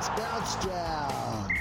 It's 0.00 0.08
Bounce 0.08 0.54
Down. 0.64 1.54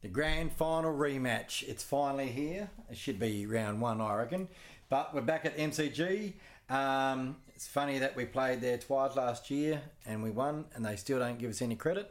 The 0.00 0.08
grand 0.08 0.52
final 0.52 0.90
rematch. 0.94 1.62
It's 1.68 1.84
finally 1.84 2.28
here. 2.28 2.70
It 2.90 2.96
should 2.96 3.18
be 3.18 3.44
round 3.44 3.78
one, 3.82 4.00
I 4.00 4.14
reckon. 4.14 4.48
But 4.88 5.14
we're 5.14 5.20
back 5.20 5.44
at 5.44 5.58
MCG. 5.58 6.32
Um, 6.70 7.36
it's 7.54 7.66
funny 7.66 7.98
that 7.98 8.16
we 8.16 8.24
played 8.24 8.62
there 8.62 8.78
twice 8.78 9.16
last 9.16 9.50
year 9.50 9.82
and 10.06 10.22
we 10.22 10.30
won, 10.30 10.64
and 10.74 10.82
they 10.82 10.96
still 10.96 11.18
don't 11.18 11.38
give 11.38 11.50
us 11.50 11.60
any 11.60 11.76
credit. 11.76 12.10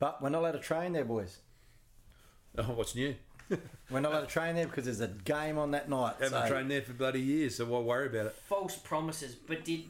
But 0.00 0.20
we're 0.20 0.30
not 0.30 0.40
allowed 0.40 0.52
to 0.52 0.58
train 0.58 0.92
there, 0.92 1.04
boys. 1.04 1.38
Oh, 2.58 2.64
what's 2.64 2.96
new? 2.96 3.14
We're 3.90 4.00
not 4.00 4.12
allowed 4.12 4.20
to 4.22 4.26
train 4.26 4.54
there 4.56 4.66
because 4.66 4.84
there's 4.86 5.00
a 5.00 5.08
game 5.08 5.58
on 5.58 5.72
that 5.72 5.88
night. 5.88 6.14
Haven't 6.20 6.42
so- 6.42 6.48
trained 6.48 6.70
there 6.70 6.82
for 6.82 6.94
bloody 6.94 7.20
years, 7.20 7.56
so 7.56 7.64
why 7.64 7.78
worry 7.80 8.06
about 8.06 8.26
it? 8.26 8.36
False 8.48 8.76
promises. 8.76 9.34
But 9.34 9.64
did 9.64 9.84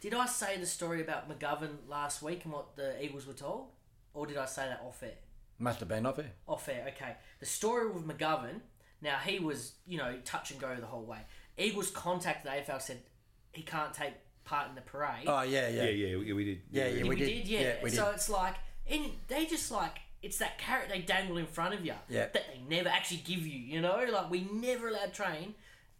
did 0.00 0.14
I 0.14 0.26
say 0.26 0.56
the 0.58 0.66
story 0.66 1.00
about 1.00 1.28
McGovern 1.28 1.76
last 1.88 2.22
week 2.22 2.44
and 2.44 2.52
what 2.52 2.76
the 2.76 3.02
Eagles 3.02 3.26
were 3.26 3.32
told, 3.32 3.68
or 4.14 4.26
did 4.26 4.36
I 4.36 4.46
say 4.46 4.66
that 4.68 4.82
off 4.86 5.02
air? 5.02 5.12
Must 5.58 5.80
have 5.80 5.88
been 5.88 6.04
off 6.06 6.18
it. 6.18 6.26
Off 6.46 6.68
air. 6.68 6.84
Okay. 6.94 7.16
The 7.40 7.46
story 7.46 7.88
with 7.90 8.06
McGovern. 8.06 8.60
Now 9.02 9.16
he 9.24 9.38
was, 9.38 9.72
you 9.86 9.98
know, 9.98 10.16
touch 10.24 10.50
and 10.50 10.60
go 10.60 10.74
the 10.74 10.86
whole 10.86 11.04
way. 11.04 11.18
Eagles 11.58 11.90
contacted 11.90 12.50
the 12.50 12.56
AFL 12.72 12.80
said 12.80 12.98
he 13.52 13.62
can't 13.62 13.92
take 13.94 14.12
part 14.44 14.68
in 14.68 14.74
the 14.74 14.80
parade. 14.82 15.24
Oh 15.26 15.42
yeah, 15.42 15.68
yeah, 15.68 15.84
Yeah, 15.84 15.90
yeah, 16.08 16.16
we, 16.18 16.32
we 16.32 16.44
did. 16.44 16.60
Yeah, 16.70 16.88
yeah. 16.88 17.02
we, 17.02 17.08
we 17.10 17.16
did, 17.16 17.26
did. 17.26 17.46
yeah. 17.48 17.60
Yeah, 17.60 17.74
we 17.82 17.90
so 17.90 18.06
did. 18.06 18.14
it's 18.14 18.28
like, 18.28 18.54
and 18.88 19.04
they 19.28 19.46
just 19.46 19.70
like 19.70 19.98
it's 20.22 20.38
that 20.38 20.58
carrot 20.58 20.88
they 20.88 21.00
dangle 21.00 21.36
in 21.36 21.46
front 21.46 21.74
of 21.74 21.84
you 21.84 21.92
Yeah. 22.08 22.26
that 22.32 22.46
they 22.48 22.60
never 22.68 22.88
actually 22.88 23.22
give 23.24 23.46
you. 23.46 23.58
You 23.58 23.80
know, 23.80 24.04
like 24.12 24.30
we 24.30 24.46
never 24.52 24.88
allowed 24.88 25.12
train. 25.14 25.54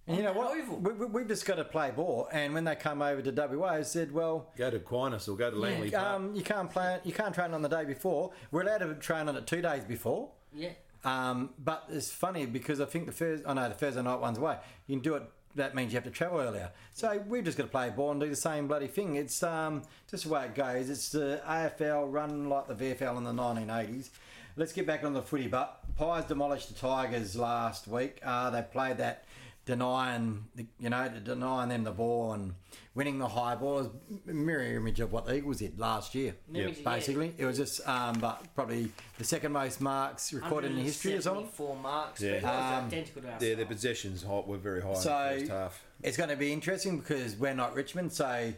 And 0.08 0.16
you 0.18 0.22
know 0.22 0.32
what? 0.32 0.56
Oval. 0.56 0.76
We, 0.78 0.92
we, 0.92 1.06
we've 1.06 1.28
just 1.28 1.44
got 1.46 1.56
to 1.56 1.64
play 1.64 1.90
ball. 1.90 2.28
And 2.32 2.54
when 2.54 2.64
they 2.64 2.76
come 2.76 3.02
over 3.02 3.20
to 3.22 3.30
WA, 3.56 3.66
I 3.68 3.82
said, 3.82 4.12
well, 4.12 4.50
Go 4.56 4.70
to 4.70 4.76
Aquinas 4.76 5.26
or 5.28 5.36
go 5.36 5.50
to 5.50 5.56
Langley 5.56 5.90
Park. 5.90 6.06
um, 6.06 6.34
you 6.34 6.42
can't 6.42 6.70
play. 6.70 7.00
You 7.04 7.12
can't 7.12 7.34
train 7.34 7.52
on 7.52 7.62
the 7.62 7.68
day 7.68 7.84
before. 7.84 8.30
We're 8.52 8.62
allowed 8.62 8.78
to 8.78 8.94
train 8.94 9.28
on 9.28 9.36
it 9.36 9.46
two 9.46 9.62
days 9.62 9.84
before. 9.84 10.30
yeah. 10.54 10.70
Um, 11.04 11.50
but 11.58 11.84
it's 11.88 12.10
funny 12.10 12.46
because 12.46 12.80
I 12.80 12.84
think 12.84 13.06
the 13.06 13.12
first, 13.12 13.44
I 13.46 13.54
know 13.54 13.68
the 13.68 13.74
Thursday 13.76 14.02
night 14.02 14.18
one's 14.18 14.38
away. 14.38 14.58
You 14.88 14.96
can 14.96 15.02
do 15.02 15.14
it. 15.14 15.22
That 15.54 15.74
means 15.74 15.92
you 15.92 15.96
have 15.98 16.04
to 16.04 16.10
travel 16.10 16.40
earlier. 16.40 16.72
So 16.94 17.22
we've 17.28 17.44
just 17.44 17.56
got 17.56 17.64
to 17.64 17.70
play 17.70 17.90
ball 17.90 18.10
and 18.10 18.20
do 18.20 18.28
the 18.28 18.34
same 18.34 18.66
bloody 18.66 18.88
thing. 18.88 19.14
It's 19.14 19.40
um, 19.44 19.82
just 20.10 20.24
the 20.24 20.30
way 20.30 20.46
it 20.46 20.54
goes. 20.56 20.90
It's 20.90 21.10
the 21.10 21.40
AFL 21.46 22.12
run 22.12 22.48
like 22.48 22.66
the 22.66 22.74
VFL 22.74 23.16
in 23.18 23.24
the 23.24 23.30
1980s. 23.32 24.10
Let's 24.56 24.72
get 24.72 24.86
back 24.86 25.04
on 25.04 25.12
the 25.14 25.22
footy. 25.22 25.46
But 25.46 25.78
Pies 25.96 26.24
demolished 26.24 26.68
the 26.68 26.74
Tigers 26.74 27.36
last 27.36 27.86
week. 27.86 28.18
Uh, 28.24 28.50
they 28.50 28.62
played 28.62 28.96
that 28.98 29.24
denying, 29.66 30.44
the, 30.54 30.64
you 30.80 30.88
know, 30.88 31.08
denying 31.22 31.68
them 31.68 31.84
the 31.84 31.90
ball 31.90 32.32
and 32.32 32.54
winning 32.94 33.18
the 33.18 33.28
high 33.28 33.54
ball 33.56 33.80
is 33.80 33.88
a 34.28 34.32
mirror 34.32 34.62
image 34.76 35.00
of 35.00 35.12
what 35.12 35.26
the 35.26 35.34
Eagles 35.34 35.58
did 35.58 35.78
last 35.78 36.14
year. 36.14 36.34
Mirror 36.48 36.66
image, 36.68 36.78
yeah. 36.78 36.94
Basically, 36.94 37.34
it 37.36 37.44
was 37.44 37.58
just, 37.58 37.86
um, 37.86 38.18
but 38.20 38.42
probably 38.54 38.90
the 39.18 39.24
second 39.24 39.52
most 39.52 39.80
marks 39.80 40.32
recorded 40.32 40.70
in 40.70 40.78
history 40.78 41.14
or 41.14 41.20
something. 41.20 41.48
Four 41.48 41.76
marks. 41.76 42.22
Yeah. 42.22 42.34
Yeah. 42.34 42.40
But 42.40 42.48
it 42.48 42.56
was 42.56 42.78
Um, 42.78 42.84
identical 42.86 43.22
to 43.22 43.28
our 43.32 43.44
Yeah, 43.44 43.54
their 43.56 43.66
possessions 43.66 44.22
hot 44.22 44.46
were 44.48 44.56
very 44.56 44.80
high 44.80 44.94
So 44.94 45.10
in 45.18 45.34
the 45.34 45.40
first 45.40 45.50
half. 45.52 45.84
it's 46.02 46.16
going 46.16 46.30
to 46.30 46.36
be 46.36 46.52
interesting 46.52 46.98
because 46.98 47.34
we're 47.36 47.52
not 47.54 47.74
Richmond, 47.74 48.12
so 48.12 48.52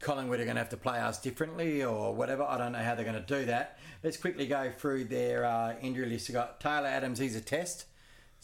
Collingwood 0.00 0.40
are 0.40 0.44
going 0.44 0.56
to 0.56 0.60
have 0.60 0.70
to 0.70 0.76
play 0.76 0.98
us 0.98 1.20
differently 1.20 1.84
or 1.84 2.12
whatever. 2.12 2.42
I 2.42 2.58
don't 2.58 2.72
know 2.72 2.80
how 2.80 2.96
they're 2.96 3.04
going 3.04 3.24
to 3.24 3.38
do 3.38 3.44
that. 3.46 3.78
Let's 4.02 4.16
quickly 4.16 4.46
go 4.48 4.72
through 4.76 5.04
their 5.04 5.44
uh, 5.44 5.76
injury 5.80 6.06
list. 6.06 6.28
We've 6.28 6.34
got 6.34 6.60
Taylor 6.60 6.88
Adams, 6.88 7.20
he's 7.20 7.36
a 7.36 7.40
test, 7.40 7.86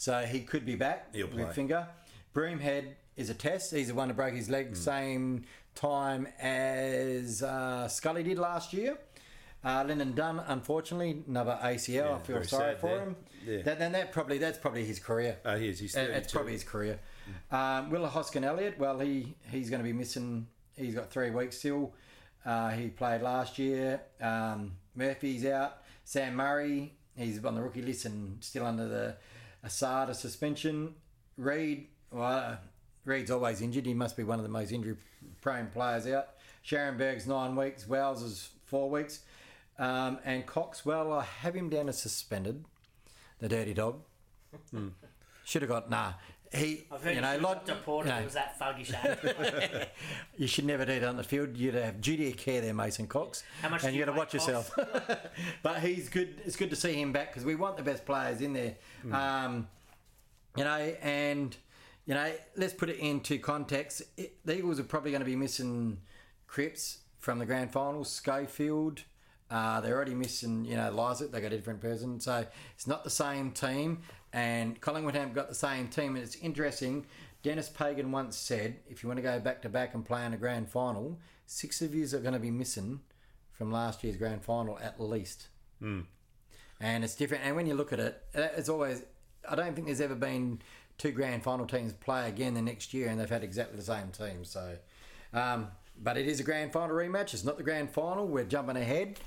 so 0.01 0.21
he 0.21 0.39
could 0.41 0.65
be 0.65 0.73
back 0.75 1.13
He'll 1.13 1.27
play. 1.27 1.43
with 1.43 1.53
finger. 1.53 1.87
Broomhead 2.33 2.85
is 3.15 3.29
a 3.29 3.35
test. 3.35 3.71
He's 3.71 3.89
the 3.89 3.93
one 3.93 4.07
to 4.07 4.15
break 4.15 4.33
his 4.33 4.49
leg 4.49 4.75
same 4.75 5.43
time 5.75 6.27
as 6.39 7.43
uh, 7.43 7.87
Scully 7.87 8.23
did 8.23 8.39
last 8.39 8.73
year. 8.73 8.97
Uh, 9.63 9.83
Lyndon 9.85 10.13
Dunn, 10.15 10.39
unfortunately, 10.47 11.23
another 11.27 11.59
ACL. 11.61 11.89
Yeah, 11.93 12.15
I 12.15 12.19
feel 12.19 12.43
sorry 12.43 12.75
for 12.77 12.87
there. 12.89 12.99
him. 13.01 13.15
Yeah. 13.45 13.61
That, 13.61 13.77
then 13.77 13.91
that 13.91 14.11
probably 14.11 14.39
that's 14.39 14.57
probably 14.57 14.83
his 14.85 14.97
career. 14.99 15.37
Oh, 15.45 15.55
he 15.55 15.69
is. 15.69 15.77
He's 15.79 15.93
That- 15.93 16.09
That's 16.11 16.31
probably 16.33 16.53
his 16.53 16.63
career. 16.63 16.99
Um, 17.51 17.91
Will 17.91 18.07
Hoskin 18.07 18.43
Elliott, 18.43 18.79
well, 18.79 18.97
he 18.99 19.35
he's 19.51 19.69
going 19.69 19.81
to 19.81 19.83
be 19.87 19.93
missing. 19.93 20.47
He's 20.75 20.95
got 20.95 21.11
three 21.11 21.29
weeks 21.29 21.59
still. 21.59 21.93
Uh, 22.43 22.71
he 22.71 22.87
played 22.89 23.21
last 23.21 23.59
year. 23.59 24.01
Um, 24.19 24.71
Murphy's 24.95 25.45
out. 25.45 25.77
Sam 26.05 26.35
Murray, 26.35 26.93
he's 27.15 27.43
on 27.45 27.53
the 27.53 27.61
rookie 27.61 27.83
list 27.83 28.05
and 28.05 28.43
still 28.43 28.65
under 28.65 28.87
the 28.87 29.15
Asada 29.65 30.15
suspension. 30.15 30.95
Reed, 31.37 31.87
well, 32.11 32.23
uh, 32.23 32.55
Reed's 33.05 33.31
always 33.31 33.61
injured. 33.61 33.85
He 33.85 33.93
must 33.93 34.17
be 34.17 34.23
one 34.23 34.39
of 34.39 34.43
the 34.43 34.49
most 34.49 34.71
injury-prone 34.71 35.67
players 35.67 36.07
out. 36.07 36.29
Scharenberg's 36.65 37.27
nine 37.27 37.55
weeks. 37.55 37.87
Wells 37.87 38.21
is 38.21 38.49
four 38.65 38.89
weeks. 38.89 39.19
Um, 39.79 40.19
and 40.23 40.45
Cox, 40.45 40.85
well, 40.85 41.11
I 41.11 41.23
have 41.23 41.55
him 41.55 41.69
down 41.69 41.89
as 41.89 41.99
suspended. 41.99 42.65
The 43.39 43.49
dirty 43.49 43.73
dog. 43.73 44.01
Should 45.45 45.63
have 45.63 45.69
got 45.69 45.89
nah. 45.89 46.13
He, 46.53 46.83
I've 46.91 47.01
heard 47.01 47.15
you 47.15 47.21
know, 47.21 47.37
like, 47.37 47.41
like 47.41 47.67
reported 47.69 48.09
you 48.09 48.15
know, 48.15 48.21
it 48.21 48.25
was 48.25 48.33
that 48.33 48.59
thuggish. 48.59 48.93
eh? 48.93 49.85
you 50.37 50.47
should 50.47 50.65
never 50.65 50.83
do 50.83 50.99
that 50.99 51.07
on 51.07 51.15
the 51.15 51.23
field. 51.23 51.55
You'd 51.55 51.75
have 51.75 52.01
duty 52.01 52.29
of 52.29 52.35
care 52.37 52.59
there, 52.59 52.73
Mason 52.73 53.07
Cox. 53.07 53.43
How 53.61 53.69
much 53.69 53.85
and 53.85 53.93
you 53.93 53.99
you 53.99 54.05
got 54.05 54.11
to 54.11 54.17
watch 54.17 54.31
pay 54.31 54.37
yourself. 54.37 54.69
but 55.63 55.79
he's 55.79 56.09
good. 56.09 56.41
It's 56.43 56.57
good 56.57 56.69
to 56.69 56.75
see 56.75 56.93
him 56.93 57.13
back 57.13 57.29
because 57.29 57.45
we 57.45 57.55
want 57.55 57.77
the 57.77 57.83
best 57.83 58.05
players 58.05 58.41
in 58.41 58.51
there. 58.51 58.75
Um, 59.13 59.69
you 60.57 60.65
know, 60.65 60.93
and 61.01 61.55
you 62.05 62.13
know, 62.15 62.31
let's 62.57 62.73
put 62.73 62.89
it 62.89 62.97
into 62.97 63.39
context. 63.39 64.01
It, 64.17 64.35
the 64.43 64.57
Eagles 64.57 64.77
are 64.79 64.83
probably 64.83 65.11
going 65.11 65.21
to 65.21 65.25
be 65.25 65.37
missing 65.37 65.99
Cripps 66.47 66.97
from 67.19 67.39
the 67.39 67.45
grand 67.45 67.71
finals. 67.71 68.11
Schofield. 68.11 69.03
Uh, 69.51 69.81
they're 69.81 69.95
already 69.95 70.15
missing, 70.15 70.63
you 70.63 70.77
know, 70.77 70.91
Lysak. 70.91 71.31
They 71.31 71.41
got 71.41 71.51
a 71.51 71.57
different 71.57 71.81
person, 71.81 72.19
so 72.21 72.45
it's 72.73 72.87
not 72.87 73.03
the 73.03 73.09
same 73.09 73.51
team. 73.51 74.01
And 74.31 74.79
Collingwood 74.79 75.13
haven't 75.13 75.33
got 75.33 75.49
the 75.49 75.55
same 75.55 75.89
team. 75.89 76.15
And 76.15 76.23
it's 76.23 76.37
interesting. 76.37 77.05
Dennis 77.43 77.67
Pagan 77.67 78.11
once 78.11 78.37
said, 78.37 78.77
if 78.87 79.03
you 79.03 79.09
want 79.09 79.17
to 79.17 79.23
go 79.23 79.39
back 79.39 79.61
to 79.63 79.69
back 79.69 79.93
and 79.93 80.05
play 80.05 80.25
in 80.25 80.33
a 80.33 80.37
grand 80.37 80.69
final, 80.69 81.19
six 81.45 81.81
of 81.81 81.93
yous 81.93 82.13
are 82.13 82.19
going 82.19 82.33
to 82.33 82.39
be 82.39 82.51
missing 82.51 83.01
from 83.51 83.71
last 83.71 84.03
year's 84.03 84.15
grand 84.15 84.43
final 84.43 84.79
at 84.79 85.01
least. 85.01 85.49
And 86.79 87.03
it's 87.03 87.15
different. 87.15 87.43
And 87.43 87.55
when 87.55 87.67
you 87.67 87.73
look 87.73 87.91
at 87.91 87.99
it, 87.99 88.23
it's 88.33 88.69
always. 88.69 89.03
I 89.49 89.55
don't 89.55 89.73
think 89.75 89.87
there's 89.87 90.01
ever 90.01 90.15
been 90.15 90.61
two 90.97 91.11
grand 91.11 91.43
final 91.43 91.65
teams 91.65 91.93
play 91.93 92.29
again 92.29 92.53
the 92.53 92.61
next 92.61 92.93
year, 92.93 93.09
and 93.09 93.19
they've 93.19 93.29
had 93.29 93.43
exactly 93.43 93.75
the 93.75 93.83
same 93.83 94.09
team. 94.09 94.45
So, 94.45 94.77
um, 95.33 95.67
but 96.01 96.15
it 96.15 96.27
is 96.27 96.39
a 96.39 96.43
grand 96.43 96.71
final 96.71 96.95
rematch. 96.95 97.33
It's 97.33 97.43
not 97.43 97.57
the 97.57 97.63
grand 97.63 97.89
final. 97.89 98.27
We're 98.27 98.45
jumping 98.45 98.77
ahead, 98.77 99.19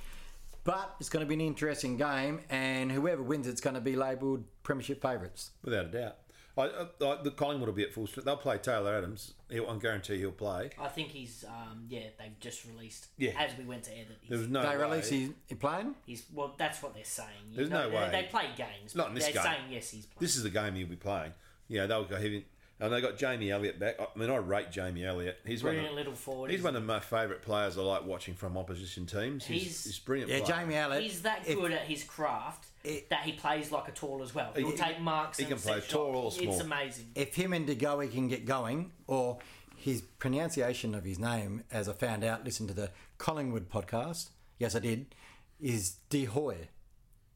but 0.64 0.94
it's 1.00 1.08
going 1.08 1.24
to 1.24 1.28
be 1.28 1.34
an 1.34 1.40
interesting 1.40 1.96
game, 1.96 2.40
and 2.50 2.90
whoever 2.90 3.22
wins, 3.22 3.46
it's 3.46 3.60
going 3.60 3.74
to 3.74 3.80
be 3.80 3.96
labelled 3.96 4.44
premiership 4.62 5.00
favourites. 5.02 5.50
Without 5.62 5.86
a 5.86 5.88
doubt. 5.88 6.16
I, 6.56 6.62
I, 6.66 6.82
I, 7.04 7.22
the 7.22 7.32
Collingwood 7.32 7.66
will 7.68 7.74
be 7.74 7.82
at 7.82 7.92
full 7.92 8.06
strength. 8.06 8.26
They'll 8.26 8.36
play 8.36 8.58
Taylor 8.58 8.94
Adams. 8.94 9.34
He'll, 9.50 9.68
I 9.68 9.76
guarantee 9.76 10.18
he'll 10.18 10.30
play. 10.30 10.70
I 10.80 10.86
think 10.86 11.08
he's, 11.08 11.44
um, 11.48 11.86
yeah, 11.88 12.02
they've 12.16 12.38
just 12.38 12.64
released, 12.64 13.08
Yeah. 13.18 13.32
as 13.36 13.58
we 13.58 13.64
went 13.64 13.82
to 13.84 13.90
air, 13.90 14.04
that 14.08 14.28
There 14.28 14.38
was 14.38 14.46
he's, 14.46 14.52
no 14.52 14.62
they 14.62 14.68
way. 14.68 14.76
release 14.76 15.08
he, 15.08 15.32
he 15.48 15.56
playing. 15.56 15.96
he's, 16.06 16.24
well, 16.32 16.54
that's 16.56 16.80
what 16.80 16.94
they're 16.94 17.02
saying. 17.04 17.28
You 17.50 17.56
There's 17.56 17.70
know, 17.70 17.88
no 17.88 17.96
way. 17.96 18.08
They, 18.12 18.22
they 18.22 18.28
play 18.28 18.46
games. 18.56 18.94
Not 18.94 19.08
in 19.08 19.14
this 19.14 19.24
they're 19.24 19.32
game. 19.32 19.42
saying, 19.42 19.62
yes, 19.70 19.90
he's 19.90 20.06
playing. 20.06 20.20
This 20.20 20.36
is 20.36 20.44
the 20.44 20.50
game 20.50 20.74
he'll 20.76 20.86
be 20.86 20.94
playing. 20.94 21.32
Yeah, 21.66 21.86
they'll 21.86 22.04
go 22.04 22.16
heavy. 22.16 22.46
And 22.80 22.92
they 22.92 23.00
got 23.00 23.16
Jamie 23.16 23.50
Elliott 23.52 23.78
back. 23.78 23.96
I 24.00 24.18
mean, 24.18 24.30
I 24.30 24.36
rate 24.36 24.72
Jamie 24.72 25.04
Elliott. 25.04 25.38
He's 25.46 25.62
Brilliant 25.62 25.84
one 25.84 25.92
of, 25.92 25.96
little 25.96 26.14
forward. 26.14 26.50
He's 26.50 26.62
one 26.62 26.74
of 26.74 26.84
my 26.84 26.98
favourite 26.98 27.40
players 27.40 27.78
I 27.78 27.82
like 27.82 28.04
watching 28.04 28.34
from 28.34 28.58
opposition 28.58 29.06
teams. 29.06 29.46
He's, 29.46 29.62
He's- 29.62 29.84
he's, 29.84 29.98
brilliant. 30.00 30.30
Yeah, 30.30 30.40
player. 30.40 30.58
Jamie 30.58 30.74
Elliott. 30.74 31.02
He's 31.04 31.22
that 31.22 31.46
if- 31.46 31.56
good 31.56 31.70
at 31.70 31.82
his 31.82 32.02
craft 32.02 32.66
It- 32.82 33.08
that 33.10 33.20
he 33.22 33.32
plays 33.32 33.70
like 33.70 33.86
a 33.88 33.92
tall 33.92 34.22
as 34.22 34.34
well. 34.34 34.52
He'll 34.56 34.72
He- 34.72 34.76
take 34.76 35.00
marks. 35.00 35.38
he 35.38 35.44
and 35.44 35.52
can 35.52 35.60
play 35.62 35.80
set 35.80 35.88
tall 35.88 36.16
or 36.16 36.30
shots. 36.32 36.42
small. 36.42 36.54
It's 36.54 36.64
amazing. 36.64 37.12
if 37.14 37.34
him 37.36 37.52
and 37.52 37.66
DeGoey 37.68 38.10
can 38.12 38.26
get 38.26 38.44
going, 38.44 38.90
or 39.06 39.38
his 39.76 40.02
pronunciation 40.18 40.94
of 40.96 41.04
his 41.04 41.18
name, 41.18 41.62
as 41.70 41.88
I 41.88 41.92
found 41.92 42.24
out, 42.24 42.44
listen 42.44 42.66
to 42.66 42.74
the 42.74 42.90
Collingwood 43.18 43.70
podcast. 43.70 44.30
Yes, 44.58 44.74
I 44.74 44.80
did. 44.80 45.14
Is 45.60 45.92
De 46.10 46.24
Hoy, 46.24 46.68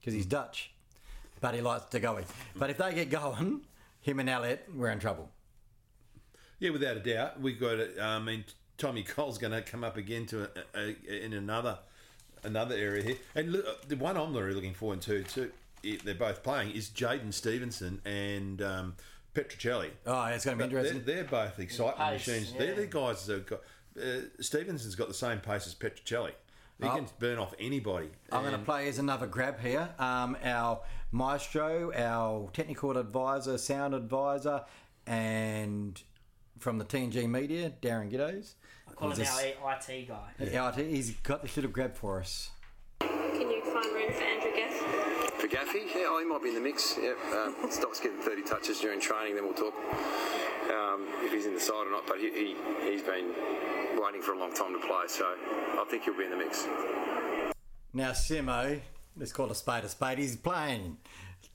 because 0.00 0.14
he's 0.14 0.24
hmm. 0.24 0.30
Dutch, 0.30 0.72
but 1.40 1.54
he 1.54 1.60
likes 1.60 1.84
DeGoey. 1.94 2.24
But 2.56 2.70
if 2.70 2.78
they 2.78 2.92
get 2.92 3.08
going, 3.10 3.62
him 4.00 4.20
and 4.20 4.28
Elliot, 4.28 4.68
we're 4.74 4.90
in 4.90 4.98
trouble. 4.98 5.30
Yeah, 6.60 6.70
without 6.70 6.96
a 6.96 7.00
doubt. 7.00 7.40
We've 7.40 7.58
got. 7.60 7.78
uh, 7.78 7.86
I 8.02 8.18
mean, 8.18 8.44
Tommy 8.78 9.02
Cole's 9.02 9.38
going 9.38 9.52
to 9.52 9.62
come 9.62 9.84
up 9.84 9.96
again 9.96 10.26
to 10.26 10.44
a, 10.74 10.78
a, 11.08 11.24
in 11.24 11.32
another 11.32 11.78
another 12.44 12.74
area 12.76 13.02
here. 13.02 13.16
And 13.34 13.52
look, 13.52 13.88
the 13.88 13.96
one 13.96 14.16
I'm 14.16 14.34
really 14.34 14.54
looking 14.54 14.74
forward 14.74 15.00
to, 15.02 15.22
too, 15.24 15.50
it- 15.82 16.04
they're 16.04 16.14
both 16.14 16.42
playing, 16.42 16.72
is 16.72 16.88
Jaidyn 16.88 17.32
Stephenson 17.32 18.00
and 18.04 18.60
um, 18.62 18.96
Petruccelle. 19.34 19.90
Oh, 20.06 20.24
it's 20.26 20.44
going 20.44 20.58
to 20.58 20.64
be 20.64 20.68
But 20.74 20.82
they're, 20.82 20.92
interesting. 20.92 21.04
they're 21.04 21.24
both 21.24 21.58
excitement 21.58 21.98
Pace, 22.10 22.26
machines. 22.26 22.52
yeah. 22.52 22.58
They're 22.58 22.74
the 22.76 22.86
guys 22.86 23.26
that 23.26 23.34
have 23.34 23.46
got. 23.46 23.60
Uh, 24.00 24.20
Stephenson's 24.40 24.94
got 24.94 25.08
the 25.08 25.14
same 25.14 25.38
pace 25.40 25.66
as 25.66 25.74
Petruccelle. 25.74 26.30
He 26.80 26.86
Oh. 26.86 26.94
can 26.94 27.06
burn 27.18 27.38
off 27.38 27.54
anybody. 27.58 28.10
I'm 28.30 28.42
going 28.42 28.52
to 28.52 28.58
play 28.64 28.88
as 28.88 28.98
another 28.98 29.26
grab 29.26 29.58
here. 29.60 29.88
Um, 29.98 30.36
our 30.44 30.80
maestro, 31.10 31.92
our 31.92 32.48
technical 32.52 32.96
advisor, 32.96 33.58
sound 33.58 33.94
advisor, 33.94 34.64
and 35.06 36.00
from 36.60 36.78
the 36.78 36.84
TNG 36.84 37.28
media, 37.28 37.72
Darren 37.82 38.10
Giddos. 38.12 38.54
Call 38.94 39.10
him 39.10 39.18
He's 39.18 39.28
our 39.28 39.72
IT 39.74 40.08
guy. 40.08 40.30
Yeah, 40.38 40.72
he's 40.76 41.10
got 41.22 41.42
this 41.42 41.56
little 41.56 41.70
grab 41.70 41.94
for 41.96 42.20
us. 42.20 42.50
Can 43.00 43.08
you 43.50 43.60
find 43.62 43.92
room 43.94 44.12
for 44.12 44.22
Andrew 44.22 44.50
Gaff? 44.54 44.72
For 45.40 45.46
Gaffy, 45.48 45.86
yeah, 45.94 46.06
oh, 46.08 46.18
he 46.20 46.24
might 46.26 46.42
be 46.42 46.48
in 46.50 46.54
the 46.56 46.60
mix. 46.60 46.96
Yeah, 47.00 47.12
um, 47.36 47.70
Stock's 47.70 48.00
getting 48.00 48.18
30 48.20 48.42
touches 48.42 48.80
during 48.80 49.00
training, 49.00 49.34
then 49.36 49.44
we'll 49.44 49.54
talk 49.54 49.74
if 51.28 51.34
he's 51.34 51.46
in 51.46 51.54
the 51.54 51.60
side 51.60 51.86
or 51.86 51.90
not. 51.90 52.06
But 52.06 52.18
he, 52.18 52.30
he, 52.30 52.56
he's 52.82 53.02
been 53.02 53.32
waiting 53.96 54.22
for 54.22 54.32
a 54.32 54.38
long 54.38 54.52
time 54.52 54.72
to 54.72 54.86
play, 54.86 55.04
so 55.06 55.24
I 55.24 55.84
think 55.88 56.04
he'll 56.04 56.16
be 56.16 56.24
in 56.24 56.30
the 56.30 56.36
mix. 56.36 56.66
Now, 57.92 58.10
Simo, 58.10 58.80
let's 59.16 59.32
call 59.32 59.50
a 59.50 59.54
spade 59.54 59.84
a 59.84 59.88
spade. 59.88 60.18
He's 60.18 60.36
playing. 60.36 60.96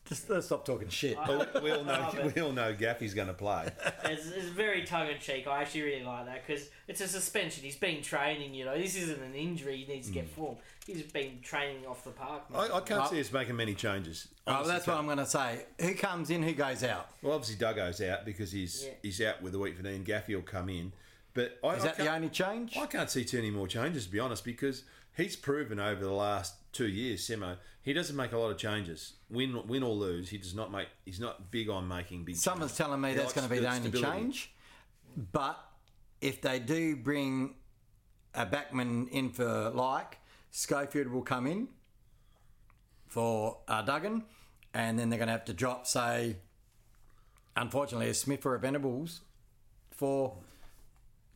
Just 0.05 0.29
let's 0.29 0.47
stop 0.47 0.65
talking 0.65 0.89
shit. 0.89 1.17
But 1.25 1.63
we 1.63 1.71
all 1.71 1.83
know 1.83 2.31
we 2.35 2.41
all 2.41 2.51
know 2.51 2.73
Gaffy's 2.73 3.13
going 3.13 3.29
to 3.29 3.33
play. 3.33 3.69
It's, 4.05 4.27
it's 4.27 4.49
very 4.49 4.83
tongue 4.83 5.07
in 5.07 5.17
cheek. 5.19 5.47
I 5.47 5.61
actually 5.61 5.83
really 5.83 6.03
like 6.03 6.25
that 6.25 6.45
because 6.45 6.69
it's 6.87 6.99
a 6.99 7.07
suspension. 7.07 7.63
He's 7.63 7.77
been 7.77 8.01
training. 8.01 8.53
You 8.53 8.65
know, 8.65 8.77
this 8.77 8.95
isn't 8.95 9.21
an 9.21 9.33
injury. 9.33 9.77
He 9.77 9.91
needs 9.91 10.07
to 10.07 10.13
get 10.13 10.25
mm. 10.25 10.35
form. 10.35 10.57
He's 10.85 11.03
been 11.03 11.39
training 11.41 11.87
off 11.87 12.03
the 12.03 12.11
park. 12.11 12.51
man. 12.51 12.69
I, 12.69 12.77
I 12.77 12.81
can't 12.81 13.09
see 13.09 13.19
us 13.21 13.31
making 13.31 13.55
many 13.55 13.73
changes. 13.73 14.27
Oh, 14.45 14.53
Honestly 14.53 14.73
that's 14.73 14.87
what. 14.87 14.97
I'm 14.97 15.05
going 15.05 15.17
to 15.19 15.25
say. 15.25 15.65
Who 15.79 15.93
comes 15.95 16.29
in? 16.29 16.43
Who 16.43 16.53
goes 16.53 16.83
out? 16.83 17.07
Well, 17.21 17.33
obviously 17.33 17.55
Duggo's 17.55 18.01
out 18.01 18.25
because 18.25 18.51
he's 18.51 18.83
Yeah. 18.83 18.91
he's 19.01 19.21
out 19.21 19.41
with 19.41 19.53
the 19.53 19.59
week 19.59 19.77
for 19.77 19.83
knee, 19.83 19.95
and 19.95 20.05
Gaffy 20.05 20.35
will 20.35 20.41
come 20.41 20.67
in. 20.67 20.91
But 21.33 21.57
I, 21.63 21.75
Is 21.75 21.83
I 21.83 21.87
that 21.87 21.97
the 21.97 22.03
can't- 22.03 22.15
only 22.17 22.29
change? 22.29 22.77
I 22.77 22.85
can't 22.87 23.09
see 23.09 23.23
too 23.23 23.37
many 23.37 23.51
more 23.51 23.67
changes 23.67 24.05
to 24.05 24.11
be 24.11 24.19
honest, 24.19 24.43
because 24.43 24.83
he's 25.15 25.35
proven 25.35 25.79
over 25.79 26.03
the 26.03 26.11
last 26.11 26.55
two 26.71 26.87
years, 26.87 27.27
Simo, 27.27 27.57
he 27.81 27.93
doesn't 27.93 28.15
make 28.15 28.31
a 28.31 28.37
lot 28.37 28.49
of 28.49 28.57
changes. 28.57 29.13
Win, 29.29 29.67
win 29.67 29.83
or 29.83 29.93
lose, 29.93 30.29
he 30.29 30.37
does 30.37 30.55
not 30.55 30.71
make. 30.71 30.87
He's 31.05 31.19
not 31.19 31.51
big 31.51 31.69
on 31.69 31.87
making 31.87 32.23
big. 32.25 32.35
Someone's 32.35 32.71
changes. 32.71 32.77
telling 32.77 33.01
me 33.01 33.09
He 33.09 33.15
that's 33.15 33.33
going 33.33 33.47
to 33.47 33.53
be 33.53 33.59
the 33.59 33.67
only 33.67 33.89
stability. 33.89 34.19
change. 34.19 34.53
But 35.31 35.59
if 36.21 36.41
they 36.41 36.59
do 36.59 36.95
bring 36.95 37.55
a 38.33 38.45
backman 38.45 39.09
in 39.09 39.29
for 39.29 39.69
like, 39.69 40.17
Schofield 40.51 41.07
will 41.07 41.21
come 41.21 41.45
in 41.47 41.67
for 43.07 43.59
uh, 43.67 43.81
Duggan, 43.83 44.23
and 44.73 44.97
then 44.97 45.09
they're 45.09 45.19
going 45.19 45.27
to 45.27 45.33
have 45.33 45.45
to 45.45 45.53
drop, 45.53 45.85
say, 45.85 46.37
unfortunately, 47.55 48.09
a 48.09 48.13
Smith 48.13 48.45
or 48.45 48.55
a 48.55 48.59
Venables 48.59 49.21
for 49.91 50.37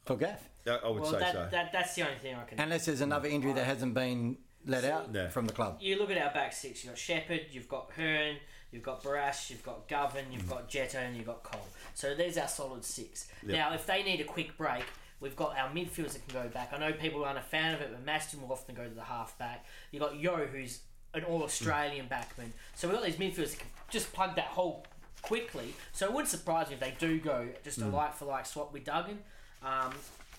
for 0.07 0.15
Gaff. 0.15 0.49
I, 0.65 0.71
I 0.71 0.89
would 0.89 1.01
well, 1.01 1.11
say 1.11 1.19
that, 1.19 1.33
so. 1.33 1.47
that 1.51 1.71
that's 1.71 1.95
the 1.95 2.01
only 2.03 2.17
thing 2.19 2.35
I 2.35 2.43
can. 2.43 2.59
Unless 2.59 2.85
there's 2.87 3.01
another 3.01 3.27
injury 3.29 3.53
that 3.53 3.65
hasn't 3.65 3.93
been 3.93 4.37
let 4.65 4.83
out 4.83 5.09
Yeah. 5.13 5.29
from 5.29 5.45
the 5.45 5.53
club. 5.53 5.77
you 5.79 5.97
look 5.97 6.09
at 6.11 6.17
our 6.17 6.33
back 6.33 6.51
six. 6.53 6.83
You've 6.83 6.93
got 6.93 6.97
Sheppard, 6.99 7.41
you've 7.51 7.69
got 7.69 7.91
Hurn, 7.95 8.35
you've 8.71 8.83
got 8.83 9.01
Barrass, 9.03 9.49
you've 9.49 9.63
got 9.63 9.87
Govan, 9.87 10.25
you've 10.31 10.43
Mm. 10.43 10.49
got 10.49 10.69
Jetta, 10.69 10.99
and 10.99 11.15
you've 11.15 11.25
got 11.27 11.43
Cole. 11.43 11.65
So 11.93 12.13
there's 12.15 12.37
our 12.37 12.47
solid 12.49 12.83
six. 12.83 13.29
Now, 13.43 13.73
if 13.73 13.85
they 13.85 14.03
need 14.03 14.19
a 14.19 14.25
quick 14.25 14.57
break, 14.57 14.83
we've 15.21 15.35
got 15.37 15.57
our 15.57 15.69
midfielders 15.69 16.13
that 16.13 16.27
can 16.27 16.43
go 16.43 16.49
back. 16.49 16.71
I 16.73 16.77
know 16.79 16.91
people 16.91 17.23
aren't 17.23 17.37
a 17.39 17.41
fan 17.41 17.73
of 17.73 17.81
it, 17.81 17.89
but 17.91 18.05
Masten 18.05 18.41
will 18.41 18.51
often 18.51 18.75
go 18.75 18.83
to 18.83 18.93
the 18.93 19.03
half 19.03 19.37
back. 19.37 19.65
You've 19.91 20.01
got 20.03 20.15
Yeo, 20.17 20.45
who's 20.47 20.81
an 21.13 21.23
all 21.23 21.43
Australian 21.43 22.07
backman. 22.09 22.51
So 22.75 22.89
we've 22.89 22.97
got 22.97 23.05
these 23.05 23.15
midfielders 23.15 23.51
that 23.51 23.59
can 23.59 23.69
just 23.89 24.11
plug 24.11 24.35
that 24.35 24.45
hole 24.47 24.85
quickly. 25.21 25.73
So 25.93 26.05
it 26.07 26.11
wouldn't 26.11 26.29
surprise 26.29 26.67
me 26.67 26.73
if 26.75 26.79
they 26.81 26.93
do 26.99 27.19
go 27.19 27.47
just 27.63 27.77
a 27.79 27.85
like 27.87 28.13
for 28.15 28.25
like 28.25 28.45
swap 28.45 28.73
with 28.73 28.83
Duggan. 28.83 29.19
Um, 29.63 29.93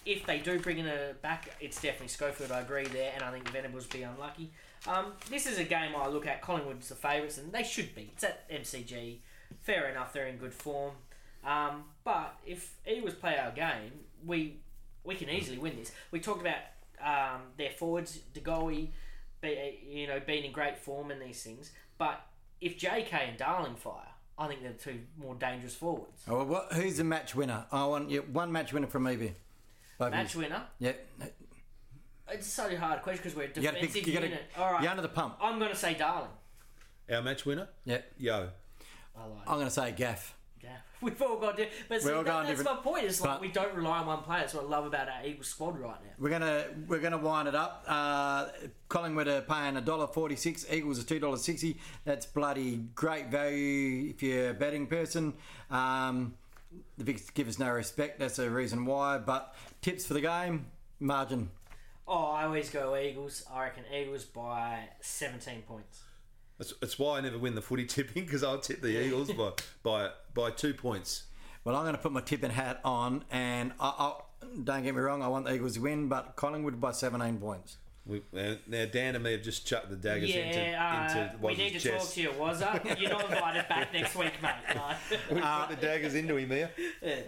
if 0.07 0.25
they 0.25 0.39
do 0.39 0.59
bring 0.59 0.79
in 0.79 0.87
a 0.87 1.15
back, 1.21 1.51
it's 1.61 1.81
definitely 1.81 2.09
Schofield. 2.09 2.51
I 2.51 2.61
agree 2.61 2.87
there, 2.87 3.13
and 3.15 3.23
I 3.23 3.31
think 3.31 3.45
the 3.45 3.51
Venables 3.51 3.87
be 3.87 4.03
unlucky. 4.03 4.51
Um, 4.87 5.13
this 5.29 5.47
is 5.47 5.59
a 5.59 5.65
game 5.65 5.93
I 5.97 6.09
look 6.09 6.27
at. 6.27 6.41
Collingwood's 6.41 6.89
the 6.89 6.95
favourites, 6.95 7.39
and 7.39 7.53
they 7.53 7.63
should 7.63 7.95
be. 7.95 8.11
It's 8.15 8.25
at 8.25 8.49
MCG. 8.51 9.19
Fair 9.63 9.89
enough, 9.89 10.13
they're 10.13 10.27
in 10.27 10.37
good 10.37 10.55
form. 10.55 10.93
Um, 11.45 11.85
but 12.05 12.37
if 12.47 12.75
Eagles 12.87 13.15
play 13.15 13.39
our 13.39 13.51
game, 13.51 13.93
we 14.25 14.57
we 15.05 15.15
can 15.15 15.29
easily 15.31 15.59
win 15.59 15.77
this. 15.77 15.93
We 16.11 16.21
talked 16.21 16.41
about 16.41 16.59
um, 17.03 17.43
their 17.57 17.71
forwards, 17.71 18.21
Degoe, 18.35 18.89
be, 19.41 19.79
you 19.89 20.07
know, 20.07 20.21
being 20.25 20.45
in 20.45 20.53
great 20.53 20.79
form 20.79 21.11
and 21.11 21.21
these 21.21 21.43
things. 21.43 21.73
But 21.97 22.21
if 22.61 22.79
JK 22.79 23.13
and 23.13 23.39
Darling 23.39 23.77
fire, 23.77 24.15
I 24.39 24.47
think 24.47 24.63
they're 24.63 24.73
two 24.73 25.01
more 25.19 25.35
dangerous 25.35 25.75
forwards. 25.75 26.23
Oh, 26.29 26.37
well, 26.37 26.47
what, 26.47 26.73
who's 26.73 26.97
the 26.99 27.05
match 27.05 27.35
winner? 27.35 27.67
I 27.73 27.85
want 27.87 28.09
you, 28.11 28.23
one 28.33 28.53
match 28.53 28.73
winner 28.73 28.87
from 28.87 29.09
Evie. 29.09 29.35
Both 29.99 30.07
of 30.09 30.13
Match 30.13 30.37
winner. 30.37 30.63
Yeah. 30.79 30.93
It's 32.31 32.47
such 32.47 32.73
a 32.73 32.79
hard 32.79 33.03
question 33.03 33.23
because 33.25 33.37
we're 33.37 33.45
a 33.45 33.49
You 33.49 33.63
got 33.63 33.75
to 33.75 33.81
defensive 33.81 33.95
pick. 33.95 34.07
You 34.07 34.13
got 34.13 34.21
to. 34.21 34.27
unit. 34.29 34.43
All 34.57 34.73
right, 34.73 34.83
You're 34.83 34.91
under 34.91 35.03
the 35.03 35.09
pump. 35.09 35.37
I'm 35.43 35.59
going 35.59 35.71
to 35.71 35.77
say 35.77 35.95
Darling. 35.95 36.29
Our 37.11 37.23
match 37.23 37.45
winner, 37.47 37.69
Yeah. 37.85 38.03
Yeo. 38.19 38.51
I 39.17 39.25
like. 39.27 39.39
I'm 39.49 39.55
going 39.57 39.67
to 39.67 39.71
say 39.73 39.91
Gaff. 39.93 40.35
Yeah, 40.63 40.71
we've 41.01 41.21
all 41.23 41.39
got 41.39 41.57
different. 41.57 41.89
But 41.89 42.03
see, 42.03 42.11
all 42.11 42.23
that, 42.23 42.47
that's 42.47 42.59
different- 42.59 42.79
my 42.79 42.83
point. 42.83 43.05
It's 43.05 43.21
like 43.21 43.41
we 43.41 43.49
don't 43.49 43.75
rely 43.75 43.99
on 43.99 44.07
one 44.07 44.23
player. 44.23 44.41
That's 44.41 44.55
what 44.55 44.65
I 44.65 44.69
love 44.69 44.87
about 44.87 45.09
our 45.09 45.25
Eagles 45.25 45.47
squad 45.49 45.79
right 45.79 45.97
now. 46.03 46.11
We're 46.19 46.31
gonna 46.31 46.65
we're 46.87 47.01
gonna 47.01 47.19
wind 47.19 47.49
it 47.49 47.55
up. 47.55 47.85
Uh, 47.87 48.47
Collingwood 48.89 49.29
are 49.29 49.41
paying 49.43 49.77
a 49.77 49.81
dollar 49.81 50.07
forty 50.07 50.37
six. 50.37 50.67
Eagles 50.71 50.99
are 51.01 51.05
two 51.07 51.19
dollars 51.21 51.43
sixty. 51.43 51.79
That's 52.05 52.27
bloody 52.27 52.77
great 52.95 53.29
value 53.29 54.11
if 54.11 54.23
you're 54.23 54.51
a 54.51 54.55
betting 54.55 54.87
person. 54.87 55.35
Um, 55.71 56.35
the 56.97 57.05
Vics 57.05 57.33
give 57.33 57.49
us 57.49 57.59
no 57.59 57.71
respect. 57.71 58.19
That's 58.19 58.37
the 58.37 58.51
reason 58.51 58.85
why. 58.85 59.19
But 59.19 59.55
tips 59.81 60.07
for 60.07 60.15
the 60.15 60.21
game 60.21 60.67
margin. 61.01 61.51
Oh, 62.07 62.31
I 62.33 62.45
always 62.45 62.71
go 62.71 62.97
Eagles. 62.97 63.45
I 63.53 63.65
reckon 63.65 63.85
Eagles 63.95 64.25
by 64.25 64.89
17 65.01 65.63
points. 65.63 66.01
That's, 66.59 66.75
that's 66.81 66.99
why 66.99 67.19
I 67.19 67.21
never 67.21 67.39
win 67.39 67.55
the 67.55 67.63
footy 67.63 67.85
tipping 67.87 68.25
because 68.25 68.43
I'll 68.43 68.59
tip 68.59 68.83
the 68.83 69.01
Eagles 69.05 69.33
by 69.33 69.53
by 69.83 70.11
by 70.35 70.51
two 70.51 70.75
points. 70.75 71.25
Well, 71.65 71.77
I'm 71.77 71.83
going 71.83 71.95
to 71.95 72.01
put 72.01 72.13
my 72.13 72.21
tipping 72.21 72.51
hat 72.51 72.81
on, 72.85 73.25
and 73.31 73.73
I, 73.79 73.89
I, 73.99 74.13
don't 74.65 74.83
get 74.83 74.95
me 74.95 75.01
wrong. 75.01 75.23
I 75.23 75.29
want 75.29 75.45
the 75.45 75.55
Eagles 75.55 75.75
to 75.75 75.81
win, 75.81 76.09
but 76.09 76.37
Collingwood 76.37 76.81
by 76.81 76.93
seventeen 76.93 77.39
points. 77.39 77.77
We, 78.09 78.23
uh, 78.35 78.55
now 78.67 78.87
Dan 78.87 79.17
and 79.17 79.23
me 79.23 79.33
have 79.33 79.43
just 79.43 79.67
chucked 79.67 79.91
the 79.91 79.97
daggers 79.97 80.31
into, 80.31 80.59
Yeah, 80.59 81.11
uh, 81.15 81.21
into 81.21 81.47
we 81.47 81.55
need 81.57 81.69
to 81.69 81.75
Waz's 81.75 81.83
talk 81.85 81.93
chest. 82.01 82.15
to 82.15 82.23
you, 82.23 82.29
Wazza. 82.31 82.99
You're 83.01 83.11
not 83.11 83.31
invited 83.31 83.69
back 83.69 83.93
next 83.93 84.17
week, 84.17 84.33
mate. 84.43 84.53
No. 84.75 85.35
We 85.35 85.41
put 85.43 85.69
the 85.69 85.77
daggers 85.87 86.15
into 86.15 86.37
him 86.37 86.51
here. 86.51 86.71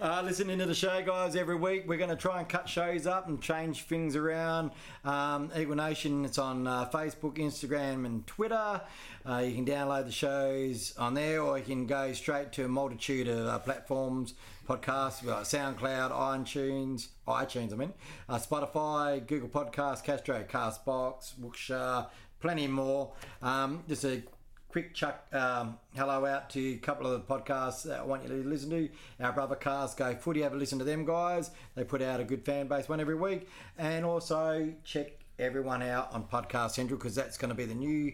Uh, 0.01 0.23
listening 0.25 0.57
to 0.57 0.65
the 0.65 0.73
show, 0.73 1.03
guys, 1.05 1.35
every 1.35 1.55
week. 1.55 1.83
We're 1.87 1.97
going 1.99 2.09
to 2.09 2.15
try 2.15 2.39
and 2.39 2.49
cut 2.49 2.67
shows 2.67 3.05
up 3.05 3.27
and 3.27 3.39
change 3.39 3.83
things 3.83 4.15
around. 4.15 4.71
Um, 5.05 5.51
Eagle 5.55 5.75
Nation, 5.75 6.25
it's 6.25 6.39
on 6.39 6.65
uh, 6.65 6.89
Facebook, 6.89 7.35
Instagram, 7.37 8.05
and 8.07 8.25
Twitter. 8.25 8.81
Uh, 9.23 9.37
you 9.45 9.53
can 9.53 9.65
download 9.65 10.05
the 10.05 10.11
shows 10.11 10.95
on 10.97 11.13
there, 11.13 11.43
or 11.43 11.59
you 11.59 11.63
can 11.63 11.85
go 11.85 12.11
straight 12.13 12.51
to 12.53 12.65
a 12.65 12.67
multitude 12.67 13.27
of 13.27 13.45
uh, 13.45 13.59
platforms, 13.59 14.33
podcasts, 14.71 15.23
like 15.25 15.43
SoundCloud, 15.43 16.11
iTunes, 16.11 17.07
iTunes, 17.27 17.73
I 17.73 17.75
mean, 17.75 17.93
uh, 18.29 18.37
Spotify, 18.37 19.25
Google 19.25 19.49
Podcasts, 19.49 20.03
Castro, 20.03 20.43
Castbox, 20.43 21.33
Bookshare, 21.35 22.07
plenty 22.39 22.67
more. 22.67 23.11
Um, 23.41 23.83
just 23.87 24.05
a 24.05 24.23
quick 24.69 24.93
chuck 24.93 25.25
um, 25.33 25.77
hello 25.95 26.25
out 26.25 26.49
to 26.51 26.73
a 26.73 26.77
couple 26.77 27.05
of 27.05 27.13
the 27.13 27.33
podcasts 27.33 27.83
that 27.83 27.99
I 27.99 28.03
want 28.03 28.23
you 28.23 28.29
to 28.29 28.47
listen 28.47 28.69
to. 28.69 28.89
Our 29.19 29.33
brother 29.33 29.55
cast 29.55 29.97
Go 29.97 30.15
Footy, 30.15 30.41
have 30.41 30.53
a 30.53 30.55
listen 30.55 30.79
to 30.79 30.85
them 30.85 31.05
guys. 31.05 31.51
They 31.75 31.83
put 31.83 32.01
out 32.01 32.21
a 32.21 32.23
good 32.23 32.45
fan 32.45 32.67
base 32.67 32.87
one 32.87 33.01
every 33.01 33.15
week. 33.15 33.49
And 33.77 34.05
also 34.05 34.73
check 34.85 35.11
everyone 35.37 35.81
out 35.81 36.13
on 36.13 36.23
Podcast 36.23 36.71
Central 36.71 36.97
because 36.97 37.15
that's 37.15 37.37
going 37.37 37.49
to 37.49 37.55
be 37.55 37.65
the 37.65 37.75
new 37.75 38.13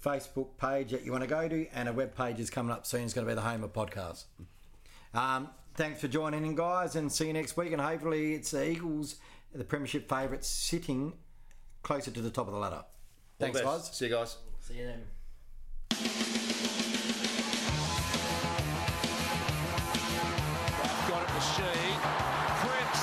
Facebook 0.00 0.48
page 0.58 0.92
that 0.92 1.04
you 1.04 1.10
want 1.10 1.24
to 1.24 1.28
go 1.28 1.48
to. 1.48 1.66
And 1.74 1.88
a 1.88 1.92
web 1.92 2.14
page 2.14 2.38
is 2.38 2.50
coming 2.50 2.70
up 2.70 2.86
soon. 2.86 3.02
It's 3.02 3.14
going 3.14 3.26
to 3.26 3.30
be 3.30 3.34
the 3.34 3.40
home 3.40 3.64
of 3.64 3.72
podcasts. 3.72 4.26
Um, 5.12 5.48
thanks 5.76 6.00
for 6.00 6.08
joining 6.08 6.44
in, 6.46 6.54
guys, 6.54 6.96
and 6.96 7.10
see 7.10 7.26
you 7.28 7.32
next 7.32 7.56
week. 7.56 7.72
And 7.72 7.80
hopefully, 7.80 8.34
it's 8.34 8.50
the 8.50 8.68
Eagles, 8.70 9.16
the 9.54 9.64
Premiership 9.64 10.08
favourites, 10.08 10.48
sitting 10.48 11.12
closer 11.82 12.10
to 12.10 12.20
the 12.20 12.30
top 12.30 12.46
of 12.46 12.52
the 12.54 12.58
ladder. 12.58 12.84
Thanks, 13.38 13.60
All 13.60 13.72
the 13.72 13.78
best. 13.78 13.88
guys. 13.90 13.96
See 13.98 14.04
you 14.06 14.10
guys. 14.12 14.36
See 14.60 14.74
you 14.78 14.84
then. 14.86 16.06
Got 21.08 21.22
it 21.22 21.30
to 21.30 21.40
Sheen. 21.54 21.96
Cripps. 22.60 23.02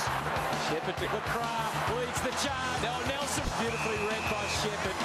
Sheppard 0.68 0.96
to 1.00 1.06
McCraft. 1.08 1.96
Leads 1.96 2.20
the 2.20 2.32
charge. 2.44 2.82
Now 2.82 2.98
Nelson. 3.08 3.44
Beautifully 3.60 3.98
read 4.06 4.24
by 4.30 4.44
Sheppard. 4.60 4.98